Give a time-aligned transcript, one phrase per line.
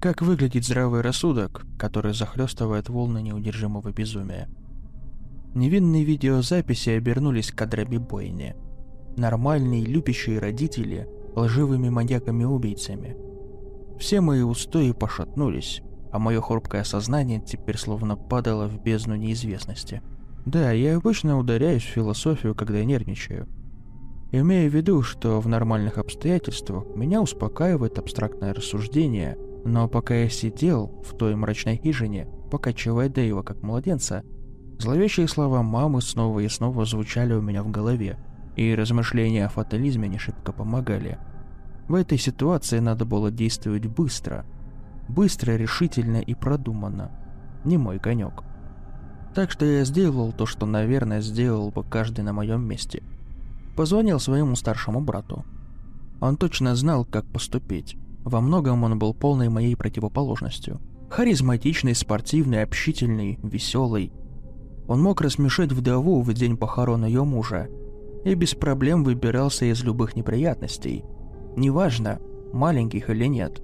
[0.00, 4.48] Как выглядит здравый рассудок, который захлестывает волны неудержимого безумия?
[5.56, 8.54] Невинные видеозаписи обернулись кадрами бойни.
[9.16, 13.16] Нормальные, любящие родители лживыми маньяками-убийцами.
[13.98, 20.00] Все мои устои пошатнулись, а мое хрупкое сознание теперь словно падало в бездну неизвестности.
[20.46, 23.48] Да, я обычно ударяюсь в философию, когда нервничаю.
[24.30, 31.02] Имея в виду, что в нормальных обстоятельствах меня успокаивает абстрактное рассуждение– но пока я сидел
[31.04, 34.24] в той мрачной хижине, покачивая Дэйва как младенца,
[34.78, 38.18] зловещие слова мамы снова и снова звучали у меня в голове,
[38.56, 41.18] и размышления о фатализме не шибко помогали.
[41.88, 44.44] В этой ситуации надо было действовать быстро.
[45.08, 47.10] Быстро, решительно и продуманно.
[47.64, 48.42] Не мой конек.
[49.34, 53.02] Так что я сделал то, что, наверное, сделал бы каждый на моем месте.
[53.76, 55.44] Позвонил своему старшему брату.
[56.20, 57.96] Он точно знал, как поступить.
[58.24, 60.80] Во многом он был полной моей противоположностью.
[61.10, 64.12] Харизматичный, спортивный, общительный, веселый.
[64.86, 67.68] Он мог рассмешить вдову в день похорон ее мужа
[68.24, 71.04] и без проблем выбирался из любых неприятностей.
[71.56, 72.20] Неважно,
[72.52, 73.62] маленьких или нет.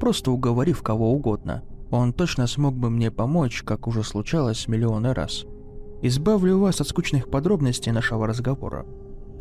[0.00, 5.46] Просто уговорив кого угодно, он точно смог бы мне помочь, как уже случалось миллионы раз.
[6.02, 8.86] Избавлю вас от скучных подробностей нашего разговора.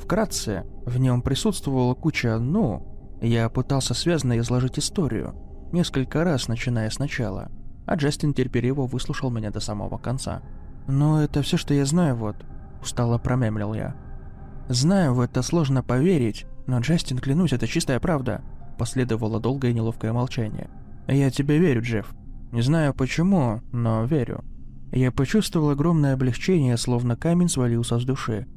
[0.01, 5.35] Вкратце, в нем присутствовала куча «ну», я пытался связно изложить историю,
[5.71, 7.49] несколько раз начиная сначала,
[7.85, 10.41] а Джастин терпеливо выслушал меня до самого конца.
[10.87, 12.35] «Но это все, что я знаю, вот»,—
[12.81, 13.95] устало промямлил я.
[14.69, 18.41] «Знаю, в это сложно поверить, но, Джастин, клянусь, это чистая правда»,—
[18.77, 20.69] последовало долгое неловкое молчание.
[21.07, 22.13] «Я тебе верю, Джефф.
[22.51, 24.43] Не знаю почему, но верю».
[24.91, 28.47] Я почувствовал огромное облегчение, словно камень свалился с души.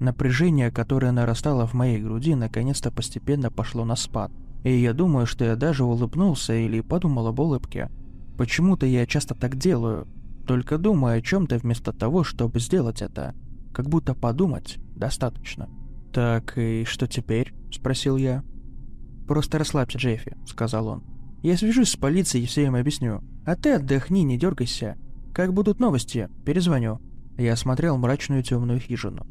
[0.00, 4.32] Напряжение, которое нарастало в моей груди, наконец-то постепенно пошло на спад.
[4.64, 7.90] И я думаю, что я даже улыбнулся или подумал об улыбке.
[8.36, 10.08] Почему-то я часто так делаю,
[10.46, 13.34] только думаю о чем-то вместо того, чтобы сделать это.
[13.72, 15.68] Как будто подумать достаточно.
[16.12, 18.44] «Так, и что теперь?»– спросил я.
[19.26, 21.02] «Просто расслабься, Джеффи»,– сказал он.
[21.42, 23.22] «Я свяжусь с полицией и все им объясню.
[23.44, 24.96] А ты отдохни, не дергайся.
[25.32, 27.00] Как будут новости, перезвоню».
[27.36, 29.26] Я осмотрел мрачную темную хижину.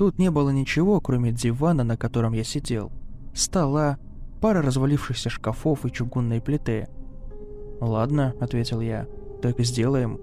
[0.00, 2.90] Тут не было ничего, кроме дивана, на котором я сидел,
[3.34, 3.98] стола,
[4.40, 6.88] пара развалившихся шкафов и чугунной плиты.
[7.82, 9.06] «Ладно»,— ответил я,—
[9.42, 10.18] «так и сделаем».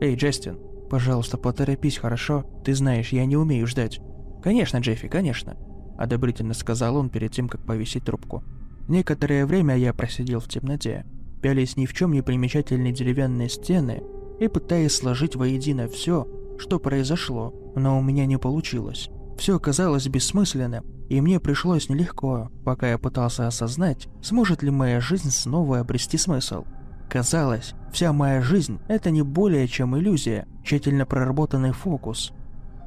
[0.00, 0.58] «Эй, Джастин,
[0.90, 2.44] пожалуйста, поторопись, хорошо?
[2.64, 4.00] Ты знаешь, я не умею ждать».
[4.42, 5.56] «Конечно, Джеффи, конечно»,—
[5.96, 8.42] одобрительно сказал он перед тем, как повесить трубку.
[8.88, 11.06] Некоторое время я просидел в темноте,
[11.40, 14.02] пялись ни в чем не примечательные деревянные стены
[14.40, 16.26] и пытаясь сложить воедино все,
[16.62, 19.10] что произошло, но у меня не получилось.
[19.36, 25.30] Все казалось бессмысленным, и мне пришлось нелегко, пока я пытался осознать, сможет ли моя жизнь
[25.30, 26.64] снова обрести смысл.
[27.10, 32.32] Казалось, вся моя жизнь– это не более чем иллюзия, тщательно проработанный фокус.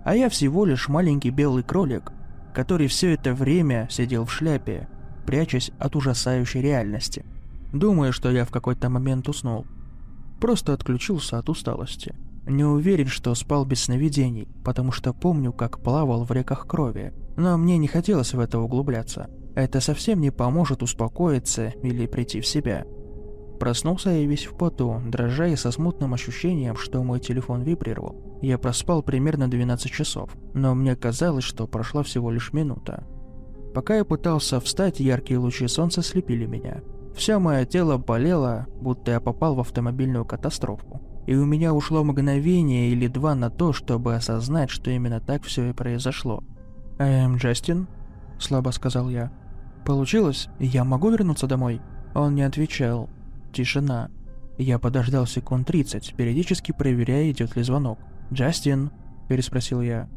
[0.06, 2.14] А я всего лишь маленький белый кролик,
[2.54, 4.88] который все это время сидел в шляпе,
[5.28, 7.26] прячась от ужасающей реальности.
[7.74, 9.66] Думаю, что я в какой-то момент уснул.
[10.40, 12.16] Просто отключился от усталости.
[12.48, 17.12] Не уверен, что спал без сновидений, потому что помню, как плавал в реках крови.
[17.38, 19.30] Но мне не хотелось в это углубляться.
[19.56, 22.86] Это совсем не поможет успокоиться или прийти в себя.
[23.60, 28.40] Проснулся я весь в поту, дрожа и со смутным ощущением, что мой телефон вибрировал.
[28.42, 33.08] Я проспал примерно 12 часов, но мне казалось, что прошла всего лишь минута.
[33.74, 36.82] Пока я пытался встать, яркие лучи солнца слепили меня.
[37.16, 42.90] Все мое тело болело, будто я попал в автомобильную катастрофу и у меня ушло мгновение
[42.90, 46.44] или два на то, чтобы осознать, что именно так все и произошло.
[47.00, 47.88] «Эм, Джастин?»–
[48.40, 49.32] слабо сказал я.
[49.86, 50.48] «Получилось?
[50.60, 51.82] Я могу вернуться домой?»
[52.14, 53.10] Он не отвечал.
[53.52, 54.10] Тишина.
[54.58, 58.00] Я подождал секунд 30, периодически проверяя, идет ли звонок.
[58.32, 58.92] «Джастин?»–
[59.30, 60.10] переспросил я.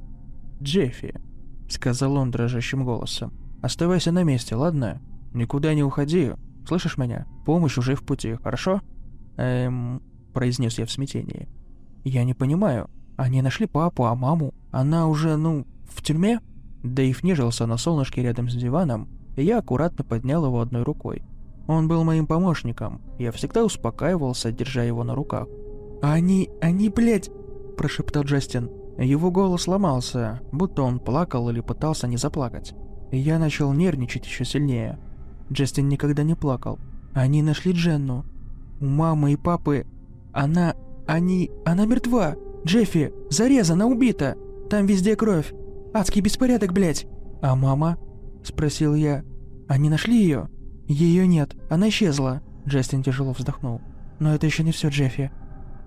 [0.62, 1.14] «Джеффи»,–
[1.68, 3.32] сказал он дрожащим голосом.
[3.62, 5.00] «Оставайся на месте, ладно?
[5.32, 6.32] Никуда не уходи.
[6.66, 7.26] Слышишь меня?
[7.44, 8.80] Помощь уже в пути, хорошо?»
[9.36, 10.02] «Эм,
[10.38, 11.48] произнес я в смятении.
[12.04, 12.88] «Я не понимаю.
[13.16, 14.54] Они нашли папу, а маму?
[14.70, 16.38] Она уже, ну, в тюрьме?»
[16.84, 21.24] Дэйв нежился на солнышке рядом с диваном, и я аккуратно поднял его одной рукой.
[21.66, 25.48] Он был моим помощником, я всегда успокаивался, держа его на руках.
[26.02, 26.50] «Они...
[26.60, 27.30] они, блядь!»–
[27.76, 28.70] прошептал Джастин.
[28.96, 32.74] Его голос ломался, будто он плакал или пытался не заплакать.
[33.10, 35.00] Я начал нервничать еще сильнее.
[35.52, 36.78] Джастин никогда не плакал.
[37.12, 38.24] Они нашли Дженну.
[38.80, 39.84] У мамы и папы
[40.32, 40.74] она...
[41.06, 41.50] они...
[41.64, 42.36] она мертва!
[42.66, 43.12] Джеффи!
[43.30, 44.36] Зарезана, убита!
[44.70, 45.52] Там везде кровь!
[45.94, 47.06] Адский беспорядок, блядь!»
[47.40, 47.96] «А мама?»–
[48.44, 49.24] спросил я.
[49.68, 50.48] «Они нашли ее?»
[50.86, 52.42] «Ее нет, она исчезла.
[52.68, 53.80] Джастин тяжело вздохнул.
[54.18, 55.30] «Но это еще не все, Джеффи.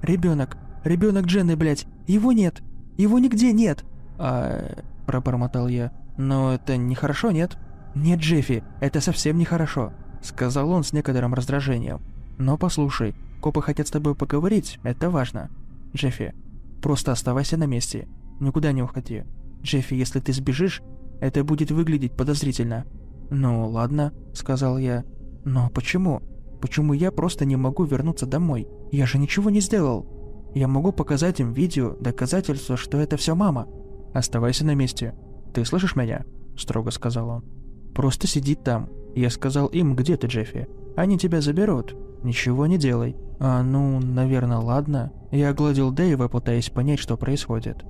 [0.01, 2.61] Ребенок, ребенок Дженны, блядь, его нет,
[2.97, 3.85] его нигде нет!»
[4.17, 5.91] «А...»– пробормотал я.
[6.17, 7.57] «Но это нехорошо, нет?»
[7.93, 9.91] «Нет, Джеффи, это совсем нехорошо»,–
[10.21, 12.01] сказал он с некоторым раздражением.
[12.41, 15.51] «Но послушай, копы хотят с тобой поговорить, это важно.
[15.95, 16.33] Джеффи,
[16.81, 18.07] просто оставайся на месте,
[18.39, 19.25] никуда не уходи.
[19.61, 20.81] Джеффи, если ты сбежишь,
[21.19, 22.87] это будет выглядеть подозрительно».
[23.29, 25.05] «Ну, ладно»,— сказал я.
[25.45, 26.23] «Но почему?
[26.59, 28.67] Почему я просто не могу вернуться домой?
[28.91, 30.51] Я же ничего не сделал.
[30.55, 33.67] Я могу показать им видео, доказательство, что это все мама.
[34.15, 35.13] Оставайся на месте.
[35.53, 36.25] Ты слышишь меня?»—
[36.57, 37.45] строго сказал он.
[37.93, 38.89] «Просто сиди там.
[39.13, 40.67] Я сказал им, где ты, Джеффи.
[40.95, 41.95] Они тебя заберут.
[42.23, 43.15] Ничего не делай».
[43.39, 45.11] «А, ну, наверное, ладно».
[45.31, 47.83] Я огладил Дэйва, пытаясь понять, что происходит.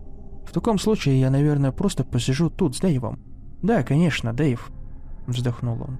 [0.46, 3.20] «В таком случае я, наверное, просто посижу тут с Дэйвом».
[3.62, 4.72] «Да, конечно, Дэйв»,—
[5.28, 6.00] вздохнул он.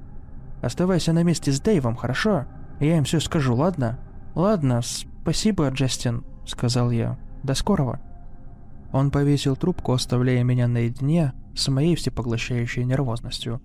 [0.62, 2.46] «Оставайся на месте с Дэйвом, хорошо?
[2.80, 4.00] Я им все скажу, ладно?»
[4.36, 7.20] «Ладно, спасибо, Джастин»,— сказал я.
[7.44, 8.00] «До скорого».
[8.94, 13.62] Он повесил трубку, оставляя меня наедине с моей всепоглощающей нервозностью.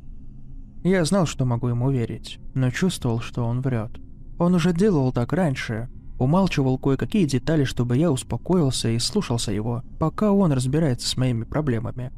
[0.87, 3.91] Я знал, что могу ему верить, но чувствовал, что он врет.
[4.39, 10.31] Он уже делал так раньше, умалчивал кое-какие детали, чтобы я успокоился и слушался его, пока
[10.31, 12.13] он разбирается с моими проблемами.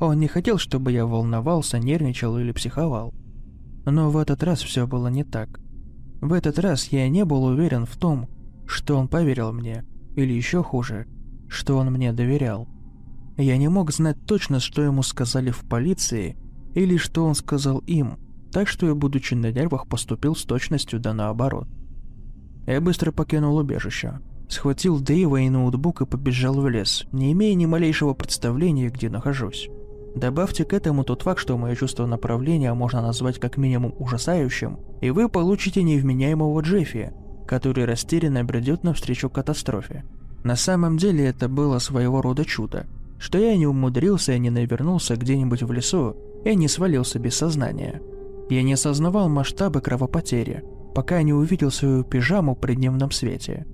[0.00, 3.12] Он не хотел, чтобы я волновался, нервничал или психовал.
[3.84, 5.60] Но в этот раз все было не так.
[6.22, 8.30] В этот раз я не был уверен в том,
[8.66, 9.84] что он поверил мне,
[10.16, 11.06] или еще хуже,
[11.50, 12.66] что он мне доверял.
[13.36, 16.38] Я не мог знать точно, что ему сказали в полиции,
[16.74, 18.18] или что он сказал им,
[18.52, 21.68] так что я, будучи на нервах, поступил с точностью да наоборот.
[22.66, 27.66] Я быстро покинул убежище, схватил Дэйва и ноутбук и побежал в лес, не имея ни
[27.66, 29.68] малейшего представления, где нахожусь.
[30.14, 35.10] Добавьте к этому тот факт, что мое чувство направления можно назвать как минимум ужасающим, и
[35.10, 37.12] вы получите невменяемого Джеффи,
[37.46, 40.04] который растерянно бредет навстречу катастрофе.
[40.42, 42.86] На самом деле это было своего рода чудо,
[43.18, 48.00] что я не умудрился и не навернулся где-нибудь в лесу и не свалился без сознания.
[48.48, 50.64] Я не осознавал масштабы кровопотери,
[50.94, 53.66] пока не увидел свою пижаму при дневном свете.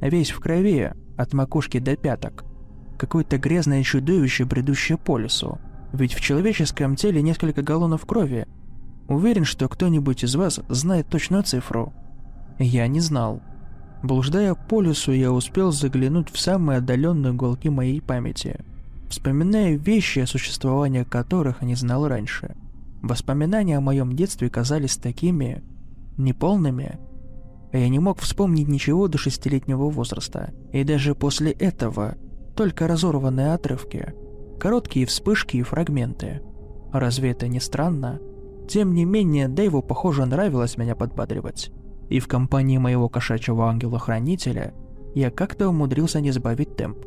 [0.00, 2.44] Весь в крови, от макушки до пяток.
[2.98, 5.58] Какое-то грязное чудовище, бредущее по лесу.
[5.92, 8.46] Ведь в человеческом теле несколько галлонов крови.
[9.08, 11.92] Уверен, что кто-нибудь из вас знает точную цифру.
[12.58, 13.42] Я не знал.
[14.02, 18.60] Блуждая по лесу, я успел заглянуть в самые отдаленные уголки моей памяти,
[19.14, 22.54] вспоминая вещи, о существовании которых не знал раньше–
[23.04, 25.62] Воспоминания о моем детстве казались такими...
[26.16, 26.98] неполными.
[27.70, 30.54] Я не мог вспомнить ничего до шестилетнего возраста.
[30.72, 32.14] И даже после этого
[32.56, 34.14] только разорванные отрывки.
[34.58, 36.40] Короткие вспышки и фрагменты.
[36.94, 38.20] Разве это не странно?
[38.70, 41.72] Тем не менее, Дэйву, похоже, нравилось меня подбадривать.
[42.08, 44.72] И в компании моего кошачьего ангела-хранителя
[45.14, 47.04] я как-то умудрился не сбавить темп.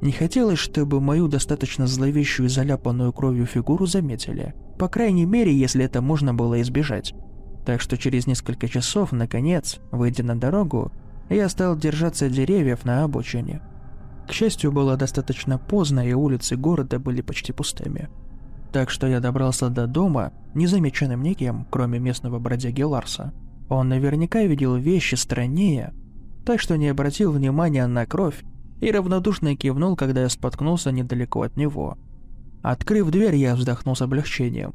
[0.00, 6.00] Не хотелось, чтобы мою достаточно зловещую заляпанную кровью фигуру заметили– по крайней мере, если это
[6.00, 7.12] можно было избежать.
[7.66, 10.92] Так что через несколько часов, наконец, выйдя на дорогу,
[11.28, 13.60] я стал держаться деревьев на обочине.
[14.28, 18.08] К счастью, было достаточно поздно, и улицы города были почти пустыми.
[18.72, 23.32] Так что я добрался до дома, незамеченным никем, кроме местного бродяги Ларса.
[23.68, 25.92] Он наверняка видел вещи страннее,
[26.46, 28.44] так что не обратил внимания на кровь
[28.80, 31.98] и равнодушно кивнул, когда я споткнулся недалеко от него–
[32.62, 34.74] Открыв дверь, я вздохнул с облегчением.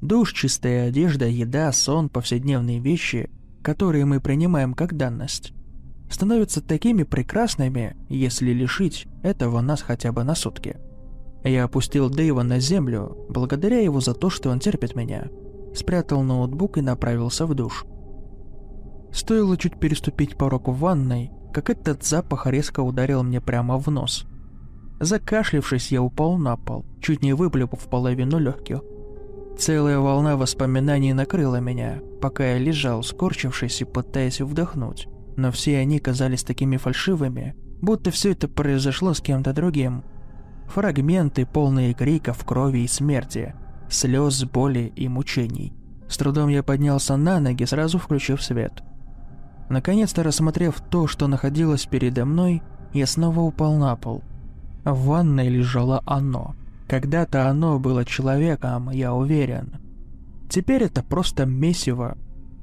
[0.00, 3.30] Душ, чистая одежда, еда, сон, повседневные вещи,
[3.62, 5.54] которые мы принимаем как данность,
[6.10, 10.76] становятся такими прекрасными, если лишить этого нас хотя бы на сутки.
[11.42, 15.28] Я опустил Дэйва на землю, благодаря его за то, что он терпит меня.
[15.74, 17.86] Спрятал ноутбук и направился в душ.
[19.12, 24.26] Стоило чуть переступить порог в ванной, как этот запах резко ударил мне прямо в нос–
[25.00, 28.80] Закашлившись, я упал на пол, чуть не выплюнув половину легких.
[29.58, 35.08] Целая волна воспоминаний накрыла меня, пока я лежал, скорчившись и пытаясь вдохнуть.
[35.36, 40.04] Но все они казались такими фальшивыми, будто все это произошло с кем-то другим.
[40.68, 43.54] Фрагменты, полные криков, крови и смерти,
[43.90, 45.72] слез, боли и мучений.
[46.08, 48.82] С трудом я поднялся на ноги, сразу включив свет.
[49.68, 54.22] Наконец-то рассмотрев то, что находилось передо мной, я снова упал на пол–
[54.84, 56.54] в ванной лежало оно.
[56.88, 59.78] Когда-то оно было человеком, я уверен.
[60.50, 62.18] Теперь это просто месиво.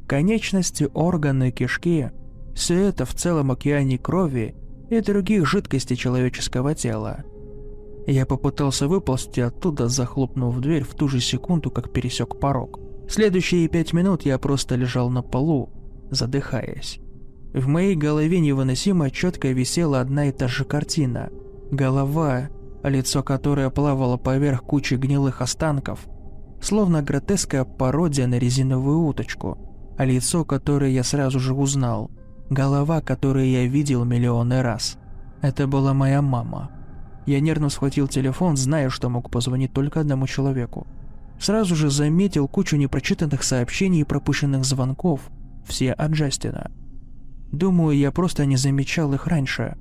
[0.08, 2.12] Конечности, органы, кишки–
[2.53, 4.55] все это в целом океане крови
[4.89, 7.24] и других жидкостей человеческого тела.
[8.05, 12.79] Я попытался выползти оттуда, захлопнув дверь в ту же секунду, как пересек порог.
[13.10, 15.70] Следующие пять минут я просто лежал на полу,
[16.12, 17.00] задыхаясь.
[17.53, 21.30] В моей голове невыносимо четко висела одна и та же картина.
[21.72, 22.50] Голова,
[22.84, 26.06] лицо которое плавало поверх кучи гнилых останков,
[26.62, 29.58] словно гротеская пародия на резиновую уточку,
[29.98, 32.10] а лицо, которое я сразу же узнал,
[32.50, 34.98] голова, которую я видел миллионы раз.
[35.41, 36.72] Это была моя мама.
[37.25, 40.88] Я нервно схватил телефон, зная, что мог позвонить только одному человеку.
[41.39, 45.22] Сразу же заметил кучу непрочитанных сообщений и пропущенных звонков,
[45.65, 46.72] все от Джастина.
[47.51, 49.77] Думаю, я просто не замечал их раньше.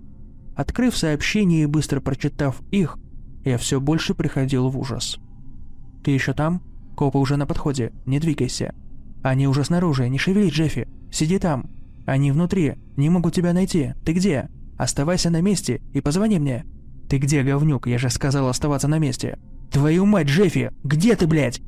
[0.57, 2.99] Открыв сообщения и быстро прочитав их,
[3.45, 5.19] я все больше приходил в ужас.
[6.05, 6.63] «Ты еще там?
[6.97, 8.75] Копы уже на подходе, не двигайся.
[9.23, 10.89] Они уже снаружи, не шевели, Джеффи.
[11.11, 11.71] Сиди там.
[12.07, 13.95] Они внутри, не могут тебя найти.
[14.05, 14.49] Ты где?
[14.77, 16.67] Оставайся на месте и позвони мне».
[17.09, 17.87] «Ты где, говнюк?
[17.87, 19.39] Я же сказал оставаться на месте».
[19.71, 20.73] «Твою мать, Джеффи!
[20.83, 21.61] Где ты, блядь?»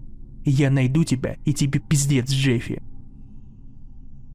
[0.45, 2.83] «Я найду тебя, и тебе пиздец, Джеффи!»